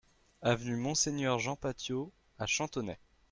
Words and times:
Avenue 0.41 0.77
Monseigneur 0.77 1.37
Jean 1.37 1.59
Batiot 1.61 2.11
à 2.39 2.47
Chantonnay 2.47 2.97